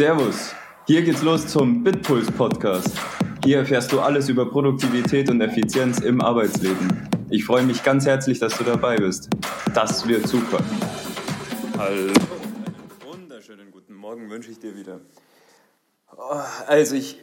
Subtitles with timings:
[0.00, 0.54] Servus,
[0.86, 2.88] hier geht's los zum Bitpuls Podcast.
[3.44, 7.06] Hier erfährst du alles über Produktivität und Effizienz im Arbeitsleben.
[7.28, 9.28] Ich freue mich ganz herzlich, dass du dabei bist.
[9.74, 10.64] Das wird super.
[11.76, 12.14] Hallo.
[13.04, 15.02] Wunderschönen guten Morgen wünsche ich dir wieder.
[16.16, 17.18] Oh, also ich,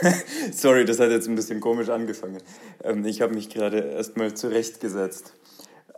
[0.52, 2.38] sorry, das hat jetzt ein bisschen komisch angefangen.
[2.84, 5.34] Ähm, ich habe mich gerade erstmal zurechtgesetzt.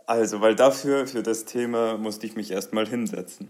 [0.07, 3.49] Also, weil dafür, für das Thema, musste ich mich erstmal hinsetzen.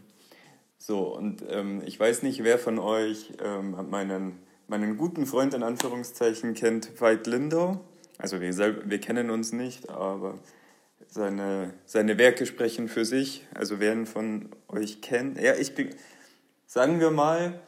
[0.85, 4.33] So, und ähm, ich weiß nicht, wer von euch ähm, meinen,
[4.67, 7.79] meinen guten Freund in Anführungszeichen kennt, Veit Lindau.
[8.17, 10.37] Also wir, wir kennen uns nicht, aber
[11.07, 13.47] seine, seine Werke sprechen für sich.
[13.53, 15.39] Also wer von euch kennt.
[15.39, 15.87] Ja, ich bin,
[16.65, 17.61] sagen wir mal,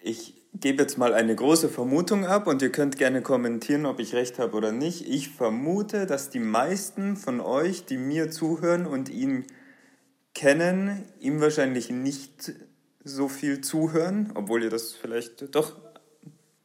[0.00, 4.14] ich gebe jetzt mal eine große Vermutung ab und ihr könnt gerne kommentieren, ob ich
[4.14, 5.08] recht habe oder nicht.
[5.08, 9.46] Ich vermute, dass die meisten von euch, die mir zuhören und ihn
[10.36, 12.52] kennen, ihm wahrscheinlich nicht
[13.02, 15.76] so viel zuhören, obwohl ihr das vielleicht doch,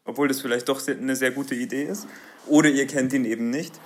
[0.03, 2.05] obwohl das vielleicht doch eine sehr gute Idee ist.
[2.47, 3.79] Oder ihr kennt ihn eben nicht.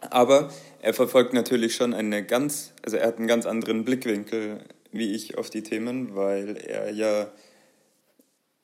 [0.00, 5.14] Aber er verfolgt natürlich schon eine ganz, also er hat einen ganz anderen Blickwinkel wie
[5.14, 7.32] ich auf die Themen, weil er ja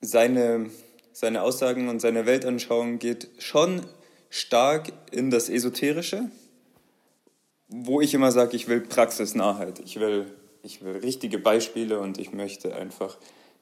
[0.00, 0.68] seine,
[1.12, 3.86] seine Aussagen und seine Weltanschauung geht schon
[4.28, 6.30] stark in das Esoterische,
[7.68, 10.26] wo ich immer sage, ich will Praxisnahheit, ich will,
[10.62, 13.18] ich will richtige Beispiele und ich möchte einfach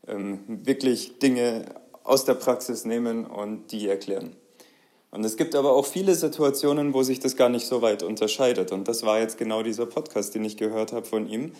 [0.06, 1.64] ähm, wirklich Dinge
[2.04, 4.36] aus der Praxis nehmen und die erklären.
[5.10, 8.70] Und es gibt aber auch viele Situationen, wo sich das gar nicht so weit unterscheidet.
[8.72, 11.52] Und das war jetzt genau dieser Podcast, den ich gehört habe von ihm,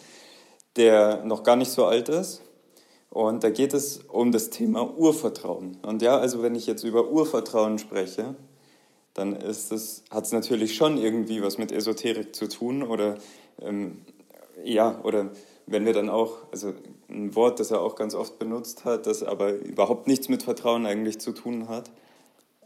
[0.76, 2.42] der noch gar nicht so alt ist.
[3.08, 5.78] Und da geht es um das Thema Urvertrauen.
[5.82, 8.34] Und ja, also wenn ich jetzt über Urvertrauen spreche,
[9.16, 13.16] dann ist es, hat es natürlich schon irgendwie was mit Esoterik zu tun oder
[13.60, 14.02] ähm,
[14.64, 15.30] ja, oder
[15.66, 16.74] wenn wir dann auch, also
[17.08, 20.86] ein Wort, das er auch ganz oft benutzt hat, das aber überhaupt nichts mit Vertrauen
[20.86, 21.90] eigentlich zu tun hat,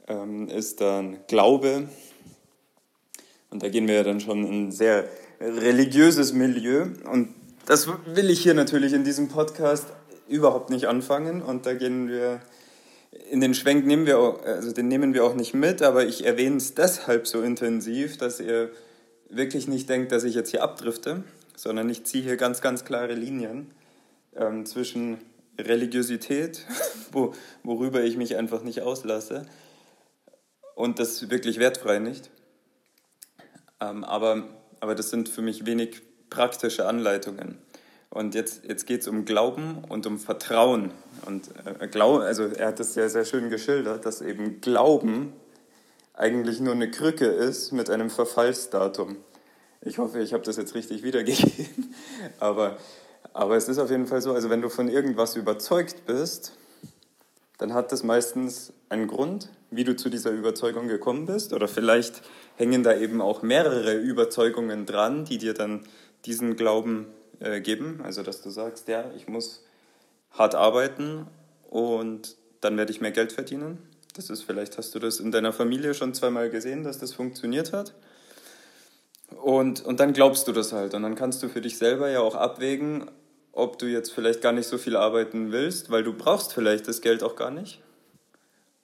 [0.06, 1.88] ähm, ist dann Glaube.
[3.50, 5.06] Und da gehen wir ja dann schon in ein sehr
[5.40, 6.86] religiöses Milieu.
[7.10, 7.34] Und
[7.66, 9.86] das will ich hier natürlich in diesem Podcast
[10.28, 11.42] überhaupt nicht anfangen.
[11.42, 12.40] Und da gehen wir
[13.10, 16.24] in den Schwenk nehmen wir auch, also den nehmen wir auch nicht mit, aber ich
[16.24, 18.70] erwähne es deshalb so intensiv, dass ihr
[19.28, 21.24] wirklich nicht denkt, dass ich jetzt hier abdrifte,
[21.56, 23.70] sondern ich ziehe hier ganz, ganz klare Linien
[24.36, 25.18] ähm, zwischen
[25.58, 26.66] Religiosität,
[27.12, 29.46] wo, worüber ich mich einfach nicht auslasse,
[30.74, 32.30] und das wirklich wertfrei nicht.
[33.80, 34.48] Ähm, aber,
[34.80, 36.00] aber das sind für mich wenig
[36.30, 37.58] praktische Anleitungen.
[38.10, 40.90] Und jetzt, jetzt geht es um Glauben und um Vertrauen.
[41.26, 41.48] Und
[41.80, 45.32] äh, Glaub, also er hat das sehr, sehr schön geschildert, dass eben Glauben
[46.14, 49.16] eigentlich nur eine Krücke ist mit einem Verfallsdatum.
[49.80, 51.94] Ich hoffe, ich habe das jetzt richtig wiedergegeben.
[52.40, 52.76] Aber,
[53.32, 56.52] aber es ist auf jeden Fall so, also wenn du von irgendwas überzeugt bist,
[57.58, 61.52] dann hat das meistens einen Grund, wie du zu dieser Überzeugung gekommen bist.
[61.52, 62.22] Oder vielleicht
[62.56, 65.80] hängen da eben auch mehrere Überzeugungen dran, die dir dann
[66.24, 67.06] diesen Glauben
[67.38, 68.00] äh, geben.
[68.02, 69.64] Also, dass du sagst, ja, ich muss
[70.32, 71.26] hart arbeiten
[71.68, 73.78] und dann werde ich mehr Geld verdienen.
[74.14, 77.72] Das ist vielleicht, hast du das in deiner Familie schon zweimal gesehen, dass das funktioniert
[77.72, 77.94] hat.
[79.42, 80.94] Und, und dann glaubst du das halt.
[80.94, 83.10] Und dann kannst du für dich selber ja auch abwägen,
[83.52, 87.00] ob du jetzt vielleicht gar nicht so viel arbeiten willst, weil du brauchst vielleicht das
[87.00, 87.80] Geld auch gar nicht.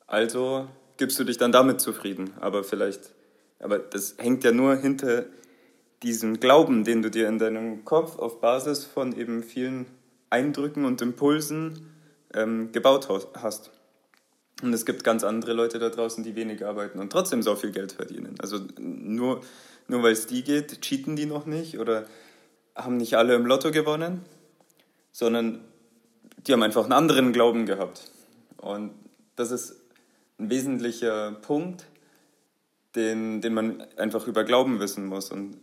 [0.07, 2.33] Also gibst du dich dann damit zufrieden.
[2.41, 3.13] Aber vielleicht,
[3.59, 5.25] aber das hängt ja nur hinter
[6.03, 9.87] diesen Glauben, den du dir in deinem Kopf auf Basis von eben vielen
[10.31, 11.91] Eindrücken und Impulsen
[12.35, 13.09] ähm, gebaut
[13.41, 13.71] hast.
[14.63, 17.73] Und es gibt ganz andere Leute da draußen, die wenig arbeiten und trotzdem so viel
[17.73, 18.37] Geld verdienen.
[18.41, 19.43] Also nur,
[19.89, 22.07] nur weil es die geht, cheaten die noch nicht oder
[22.75, 24.23] haben nicht alle im Lotto gewonnen,
[25.13, 25.61] sondern
[26.47, 28.11] die haben einfach einen anderen Glauben gehabt.
[28.57, 28.93] Und
[29.35, 29.77] das ist
[30.39, 31.87] ein wesentlicher Punkt,
[32.95, 35.31] den, den man einfach über Glauben wissen muss.
[35.31, 35.57] Und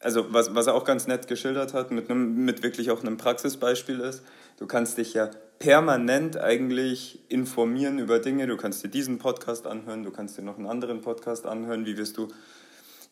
[0.00, 3.16] also was, was er auch ganz nett geschildert hat, mit, einem, mit wirklich auch einem
[3.16, 4.22] Praxisbeispiel ist,
[4.58, 10.04] du kannst dich ja permanent eigentlich informieren über Dinge, du kannst dir diesen Podcast anhören,
[10.04, 12.28] du kannst dir noch einen anderen Podcast anhören, wie wirst du,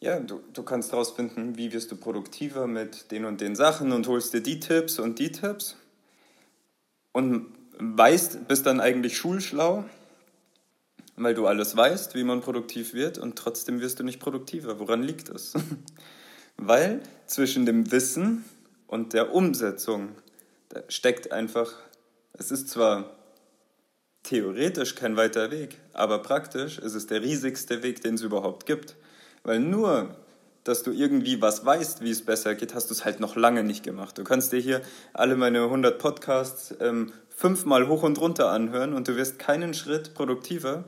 [0.00, 4.06] ja, du, du kannst herausfinden, wie wirst du produktiver mit den und den Sachen und
[4.06, 5.76] holst dir die Tipps und die Tipps
[7.12, 7.46] und
[7.78, 9.84] weißt, bist dann eigentlich schulschlau,
[11.16, 14.78] weil du alles weißt, wie man produktiv wird und trotzdem wirst du nicht produktiver.
[14.78, 15.55] Woran liegt das?
[16.56, 18.44] Weil zwischen dem Wissen
[18.87, 20.11] und der Umsetzung
[20.88, 21.73] steckt einfach,
[22.32, 23.11] es ist zwar
[24.23, 28.97] theoretisch kein weiter Weg, aber praktisch ist es der riesigste Weg, den es überhaupt gibt.
[29.43, 30.17] Weil nur
[30.67, 33.62] dass du irgendwie was weißt, wie es besser geht, hast du es halt noch lange
[33.62, 34.19] nicht gemacht.
[34.19, 34.82] Du kannst dir hier
[35.12, 40.14] alle meine 100 Podcasts ähm, fünfmal hoch und runter anhören und du wirst keinen Schritt
[40.14, 40.85] produktiver,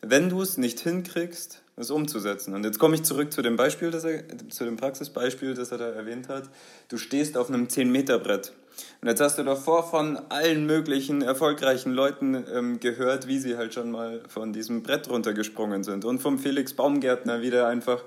[0.00, 2.54] wenn du es nicht hinkriegst, es umzusetzen.
[2.54, 5.78] Und jetzt komme ich zurück zu dem Beispiel, das er, zu dem Praxisbeispiel, das er
[5.78, 6.44] da erwähnt hat.
[6.88, 8.52] Du stehst auf einem 10-Meter-Brett.
[9.00, 13.74] Und jetzt hast du davor von allen möglichen erfolgreichen Leuten ähm, gehört, wie sie halt
[13.74, 16.04] schon mal von diesem Brett runtergesprungen sind.
[16.04, 18.02] Und vom Felix Baumgärtner, wie der einfach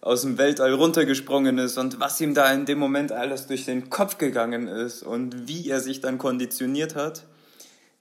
[0.00, 3.88] aus dem Weltall runtergesprungen ist und was ihm da in dem Moment alles durch den
[3.88, 7.24] Kopf gegangen ist und wie er sich dann konditioniert hat,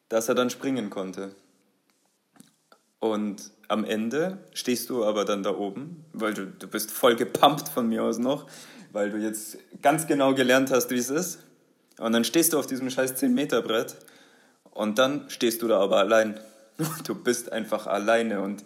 [0.09, 1.33] dass er dann springen konnte.
[3.03, 7.67] Und am Ende stehst du aber dann da oben, weil du, du bist voll gepumpt
[7.67, 8.47] von mir aus noch,
[8.93, 11.39] weil du jetzt ganz genau gelernt hast, wie es ist.
[11.99, 13.97] Und dann stehst du auf diesem scheiß 10-Meter-Brett
[14.71, 16.39] und dann stehst du da aber allein.
[17.03, 18.63] Du bist einfach alleine und,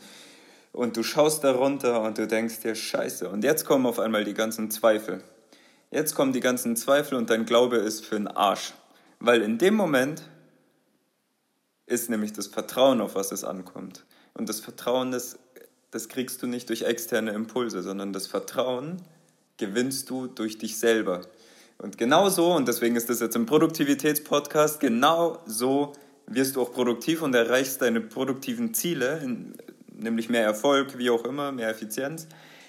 [0.71, 3.27] und du schaust da runter und du denkst dir, scheiße.
[3.29, 5.23] Und jetzt kommen auf einmal die ganzen Zweifel.
[5.89, 8.75] Jetzt kommen die ganzen Zweifel und dein Glaube ist für den Arsch.
[9.19, 10.21] Weil in dem Moment
[11.87, 14.05] ist nämlich das Vertrauen, auf was es ankommt.
[14.37, 15.39] Und das Vertrauen, das,
[15.91, 19.01] das kriegst du nicht durch externe Impulse, sondern das Vertrauen
[19.57, 21.21] gewinnst du durch dich selber.
[21.79, 25.93] Und genau so, und deswegen ist das jetzt ein Produktivitätspodcast, genau so
[26.27, 29.21] wirst du auch produktiv und erreichst deine produktiven Ziele,
[29.91, 32.27] nämlich mehr Erfolg, wie auch immer, mehr Effizienz,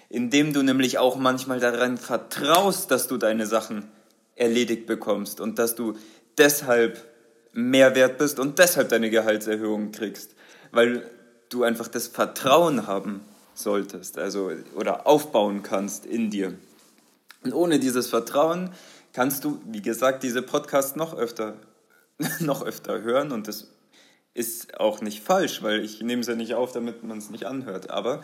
[0.09, 3.88] indem du nämlich auch manchmal daran vertraust, dass du deine Sachen
[4.37, 5.94] erledigt bekommst und dass du
[6.38, 7.05] deshalb
[7.53, 10.35] mehr wert bist und deshalb deine Gehaltserhöhung kriegst,
[10.70, 11.03] weil
[11.49, 13.21] du einfach das Vertrauen haben
[13.55, 16.55] solltest, also oder aufbauen kannst in dir.
[17.43, 18.71] Und ohne dieses Vertrauen
[19.12, 21.56] kannst du, wie gesagt, diese Podcasts noch öfter,
[22.41, 23.69] noch öfter hören und das
[24.35, 27.45] ist auch nicht falsch, weil ich nehme es ja nicht auf, damit man es nicht
[27.45, 27.91] anhört.
[27.91, 28.23] Aber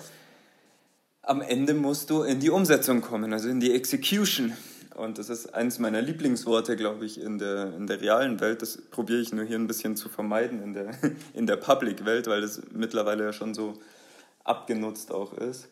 [1.23, 4.53] am Ende musst du in die Umsetzung kommen, also in die Execution.
[4.95, 8.63] Und das ist eines meiner Lieblingsworte, glaube ich, in der, in der realen Welt.
[8.63, 10.91] Das probiere ich nur hier ein bisschen zu vermeiden in der,
[11.35, 13.75] in der Public-Welt, weil das mittlerweile ja schon so
[14.45, 15.69] abgenutzt auch ist.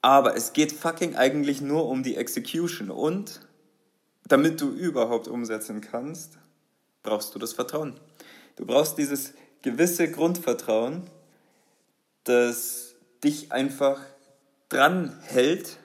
[0.00, 2.90] Aber es geht fucking eigentlich nur um die Execution.
[2.90, 3.40] Und
[4.26, 6.38] damit du überhaupt umsetzen kannst,
[7.02, 7.94] brauchst du das Vertrauen.
[8.56, 11.02] Du brauchst dieses gewisse Grundvertrauen,
[12.24, 14.00] das dich einfach
[14.68, 15.78] dran hält,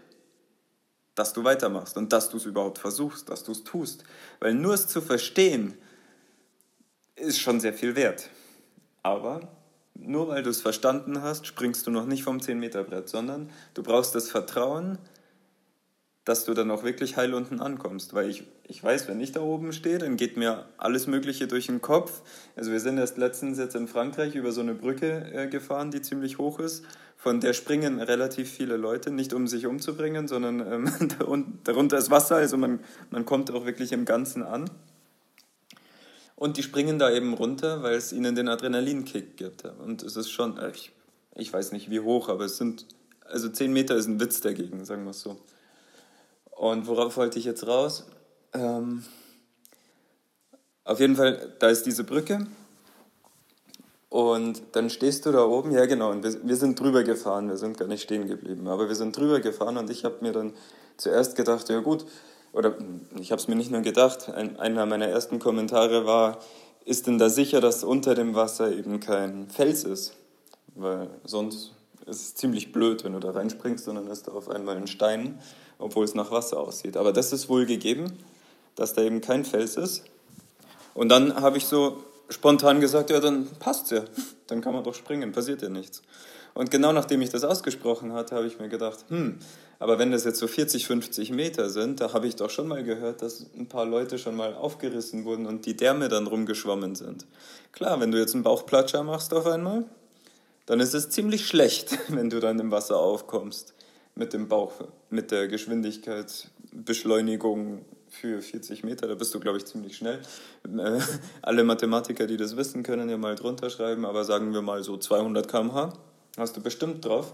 [1.19, 4.05] dass du weitermachst und dass du es überhaupt versuchst, dass du es tust.
[4.39, 5.77] Weil nur es zu verstehen,
[7.17, 8.29] ist schon sehr viel wert.
[9.03, 9.41] Aber
[9.95, 14.15] nur weil du es verstanden hast, springst du noch nicht vom 10-Meter-Brett, sondern du brauchst
[14.15, 14.97] das Vertrauen,
[16.29, 18.13] dass du dann auch wirklich heil unten ankommst.
[18.13, 21.65] Weil ich, ich weiß, wenn ich da oben stehe, dann geht mir alles Mögliche durch
[21.65, 22.21] den Kopf.
[22.55, 26.03] Also wir sind erst letztens jetzt in Frankreich über so eine Brücke äh, gefahren, die
[26.03, 26.85] ziemlich hoch ist.
[27.17, 32.35] Von der springen relativ viele Leute, nicht um sich umzubringen, sondern ähm, darunter ist Wasser,
[32.35, 32.79] also man,
[33.09, 34.69] man kommt auch wirklich im Ganzen an.
[36.35, 39.63] Und die springen da eben runter, weil es ihnen den Adrenalinkick gibt.
[39.65, 40.91] Und es ist schon, äh, ich,
[41.35, 42.85] ich weiß nicht wie hoch, aber es sind,
[43.25, 45.35] also 10 Meter ist ein Witz dagegen, sagen wir es so.
[46.59, 48.05] Und worauf wollte ich jetzt raus?
[48.53, 49.05] Ähm,
[50.83, 52.47] auf jeden Fall, da ist diese Brücke.
[54.09, 57.55] Und dann stehst du da oben, ja genau, und wir, wir sind drüber gefahren, wir
[57.55, 60.51] sind gar nicht stehen geblieben, aber wir sind drüber gefahren und ich habe mir dann
[60.97, 62.05] zuerst gedacht, ja gut,
[62.51, 62.75] oder
[63.17, 66.39] ich habe es mir nicht nur gedacht, ein, einer meiner ersten Kommentare war,
[66.83, 70.13] ist denn da sicher, dass unter dem Wasser eben kein Fels ist?
[70.75, 71.71] Weil sonst
[72.09, 74.87] ist es ziemlich blöd, wenn du da reinspringst und dann ist da auf einmal ein
[74.87, 75.39] Stein
[75.79, 76.97] obwohl es nach Wasser aussieht.
[76.97, 78.11] Aber das ist wohl gegeben,
[78.75, 80.03] dass da eben kein Fels ist.
[80.93, 84.03] Und dann habe ich so spontan gesagt, ja, dann passt ja,
[84.47, 86.03] dann kann man doch springen, passiert ja nichts.
[86.53, 89.39] Und genau nachdem ich das ausgesprochen hatte, habe ich mir gedacht, hm,
[89.79, 92.83] aber wenn das jetzt so 40, 50 Meter sind, da habe ich doch schon mal
[92.83, 97.25] gehört, dass ein paar Leute schon mal aufgerissen wurden und die Därme dann rumgeschwommen sind.
[97.71, 99.85] Klar, wenn du jetzt einen Bauchplatscher machst auf einmal,
[100.69, 103.73] dann ist es ziemlich schlecht, wenn du dann im Wasser aufkommst
[104.13, 104.73] mit dem Bauch,
[105.09, 110.21] mit der Geschwindigkeitsbeschleunigung für 40 Meter, da bist du, glaube ich, ziemlich schnell.
[110.65, 110.99] Äh,
[111.41, 114.95] alle Mathematiker, die das wissen, können ja mal drunter schreiben, aber sagen wir mal so
[114.95, 115.93] 200 km/h
[116.37, 117.33] hast du bestimmt drauf.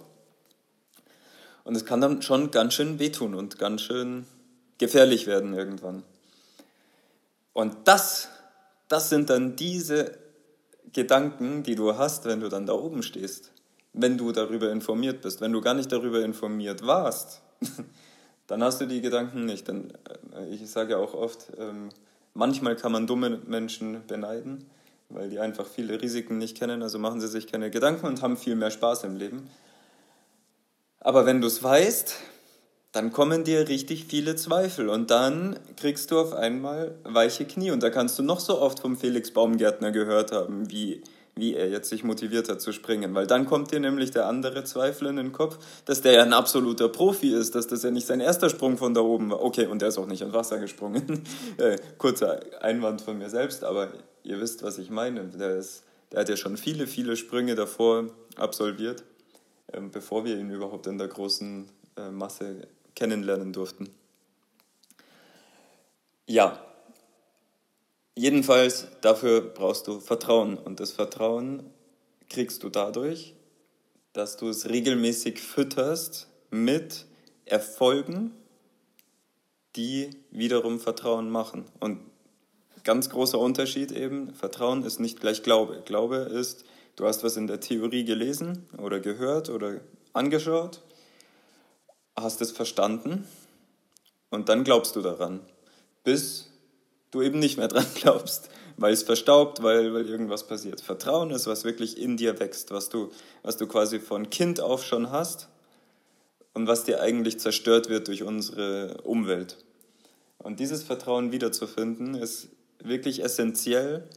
[1.66, 4.26] Und es kann dann schon ganz schön wehtun und ganz schön
[4.78, 6.04] gefährlich werden irgendwann.
[7.52, 8.30] Und das,
[8.88, 10.24] das sind dann diese
[10.96, 13.52] Gedanken, die du hast, wenn du dann da oben stehst
[13.96, 15.42] wenn du darüber informiert bist.
[15.42, 17.42] Wenn du gar nicht darüber informiert warst,
[18.48, 19.68] dann hast du die Gedanken nicht.
[19.68, 19.94] Denn
[20.36, 21.90] äh, ich sage ja auch oft, ähm,
[22.34, 24.66] manchmal kann man dumme Menschen beneiden,
[25.10, 28.38] weil die einfach viele Risiken nicht kennen, also machen sie sich keine Gedanken und haben
[28.38, 29.50] viel mehr Spaß im Leben.
[31.00, 32.16] Aber wenn du es weißt,
[32.96, 37.84] dann kommen dir richtig viele Zweifel und dann kriegst du auf einmal weiche Knie und
[37.84, 41.04] da kannst du noch so oft vom Felix Baumgärtner gehört haben, wie,
[41.36, 44.64] wie er jetzt sich motiviert hat zu springen, weil dann kommt dir nämlich der andere
[44.64, 48.08] Zweifel in den Kopf, dass der ja ein absoluter Profi ist, dass das ja nicht
[48.08, 49.44] sein erster Sprung von da oben war.
[49.44, 51.24] Okay, und der ist auch nicht ins Wasser gesprungen.
[51.58, 53.90] Äh, kurzer Einwand von mir selbst, aber
[54.24, 55.26] ihr wisst, was ich meine.
[55.26, 59.04] Der, ist, der hat ja schon viele, viele Sprünge davor absolviert,
[59.74, 63.90] ähm, bevor wir ihn überhaupt in der großen äh, Masse kennenlernen durften.
[66.28, 66.60] Ja,
[68.16, 71.70] jedenfalls dafür brauchst du Vertrauen und das Vertrauen
[72.30, 73.36] kriegst du dadurch,
[74.14, 77.06] dass du es regelmäßig fütterst mit
[77.46, 78.32] Erfolgen,
[79.76, 81.66] die wiederum Vertrauen machen.
[81.80, 82.00] Und
[82.84, 85.84] ganz großer Unterschied eben, Vertrauen ist nicht gleich Glaube.
[85.86, 86.64] Glaube ist,
[86.96, 89.82] du hast was in der Theorie gelesen oder gehört oder
[90.14, 90.82] angeschaut
[92.16, 93.28] hast es verstanden
[94.30, 95.42] und dann glaubst du daran,
[96.04, 96.50] bis
[97.12, 100.82] du eben nicht mehr dran glaubst, weil es verstaubt, weil, weil irgendwas passiert.
[100.82, 103.12] Vertrauen ist, was wirklich in dir wächst, was du,
[103.44, 105.50] was du quasi von Kind auf schon hast
[106.54, 109.58] und was dir eigentlich zerstört wird durch unsere Umwelt.
[110.38, 114.08] Und dieses Vertrauen wiederzufinden, ist wirklich essentiell,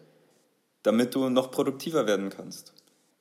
[0.82, 2.72] damit du noch produktiver werden kannst.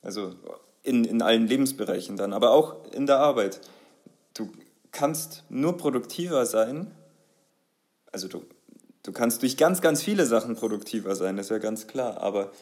[0.02, 0.34] Also
[0.82, 3.60] in, in allen Lebensbereichen dann, aber auch in der Arbeit.
[4.34, 4.52] Du
[4.92, 6.92] kannst nur produktiver sein,
[8.12, 8.42] also du,
[9.02, 12.52] du kannst durch ganz, ganz viele Sachen produktiver sein, das ist ja ganz klar, aber,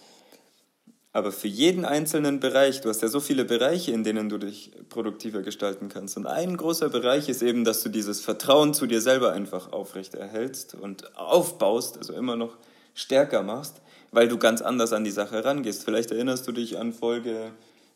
[1.12, 4.72] aber für jeden einzelnen Bereich, du hast ja so viele Bereiche, in denen du dich
[4.88, 6.16] produktiver gestalten kannst.
[6.16, 10.14] Und ein großer Bereich ist eben, dass du dieses Vertrauen zu dir selber einfach aufrecht
[10.14, 12.58] erhältst und aufbaust, also immer noch
[12.94, 13.80] stärker machst,
[14.10, 15.84] weil du ganz anders an die Sache rangehst.
[15.84, 17.52] Vielleicht erinnerst du dich an Folge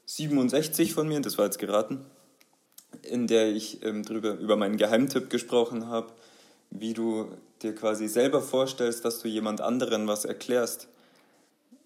[0.06, 2.04] 67 von mir, das war jetzt geraten
[3.02, 6.12] in der ich ähm, drüber, über meinen Geheimtipp gesprochen habe,
[6.70, 7.28] wie du
[7.62, 10.88] dir quasi selber vorstellst, dass du jemand anderen was erklärst,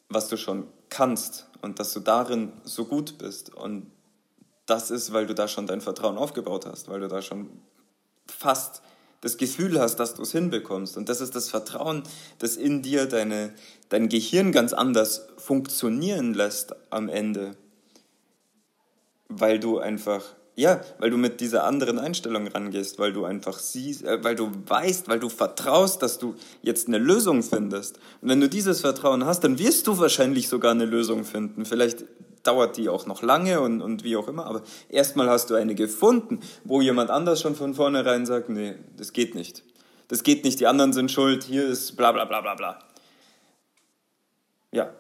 [0.09, 3.55] was du schon kannst und dass du darin so gut bist.
[3.55, 3.91] Und
[4.67, 7.51] das ist, weil du da schon dein Vertrauen aufgebaut hast, weil du da schon
[8.27, 8.83] fast
[9.21, 10.97] das Gefühl hast, dass du es hinbekommst.
[10.97, 12.03] Und das ist das Vertrauen,
[12.39, 13.55] das in dir deine,
[13.89, 17.57] dein Gehirn ganz anders funktionieren lässt am Ende,
[19.29, 20.23] weil du einfach
[20.57, 24.51] ja, weil du mit dieser anderen Einstellung rangehst, weil du einfach siehst, äh, weil du
[24.67, 27.99] weißt, weil du vertraust, dass du jetzt eine Lösung findest.
[28.21, 31.65] Und wenn du dieses Vertrauen hast, dann wirst du wahrscheinlich sogar eine Lösung finden.
[31.65, 32.05] Vielleicht
[32.45, 35.75] dauert die auch noch lange und, und wie auch immer, aber erstmal hast du eine
[35.75, 39.65] gefunden, wo jemand anders schon von vornherein sagt, nee, das geht nicht.
[40.09, 42.79] Das geht nicht, die anderen sind schuld, hier ist bla bla bla bla bla.
[44.71, 44.91] Ja,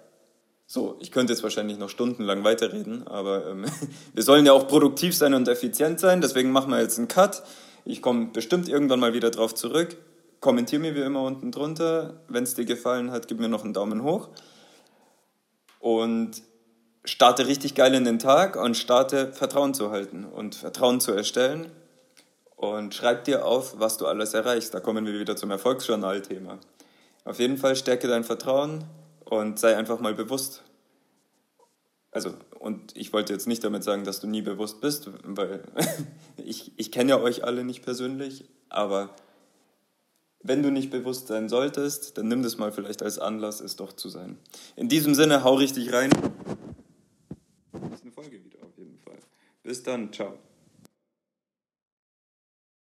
[0.66, 3.66] so, ich könnte jetzt wahrscheinlich noch stundenlang weiterreden, aber ähm,
[4.14, 7.42] wir sollen ja auch produktiv sein und effizient sein, deswegen machen wir jetzt einen Cut.
[7.85, 9.97] Ich komme bestimmt irgendwann mal wieder drauf zurück.
[10.40, 12.23] Kommentier mir wie immer unten drunter.
[12.28, 14.28] Wenn es dir gefallen hat, gib mir noch einen Daumen hoch.
[15.80, 16.42] Und
[17.04, 21.71] starte richtig geil in den Tag und starte Vertrauen zu halten und Vertrauen zu erstellen.
[22.56, 24.73] Und schreib dir auf, was du alles erreichst.
[24.73, 26.59] Da kommen wir wieder zum Erfolgsjournal-Thema.
[27.26, 28.85] Auf jeden Fall stärke dein Vertrauen
[29.25, 30.62] und sei einfach mal bewusst.
[32.11, 35.64] Also, und ich wollte jetzt nicht damit sagen, dass du nie bewusst bist, weil
[36.37, 39.16] ich, ich kenne ja euch alle nicht persönlich, aber
[40.40, 43.93] wenn du nicht bewusst sein solltest, dann nimm das mal vielleicht als Anlass, es doch
[43.93, 44.38] zu sein.
[44.76, 46.11] In diesem Sinne, hau richtig rein.
[47.88, 49.19] Nächste Folge wieder auf jeden Fall.
[49.62, 50.38] Bis dann, ciao.